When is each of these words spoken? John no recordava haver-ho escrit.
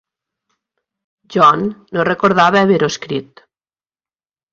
John 1.35 1.61
no 1.97 2.05
recordava 2.09 2.63
haver-ho 2.65 2.89
escrit. 2.95 3.45